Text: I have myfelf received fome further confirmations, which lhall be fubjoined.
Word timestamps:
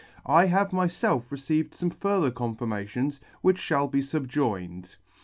I 0.25 0.45
have 0.45 0.71
myfelf 0.71 1.29
received 1.29 1.73
fome 1.73 1.93
further 1.93 2.31
confirmations, 2.31 3.21
which 3.41 3.59
lhall 3.59 3.87
be 3.91 3.99
fubjoined. 4.01 4.95